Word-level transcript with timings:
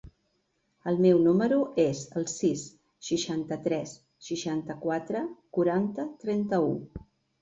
El 0.91 0.95
meu 1.05 1.19
número 1.25 1.59
es 1.83 2.01
el 2.21 2.25
sis, 2.31 2.63
seixanta-tres, 3.09 3.95
seixanta-quatre, 4.31 5.23
quaranta, 5.59 6.07
trenta-u. 6.25 6.73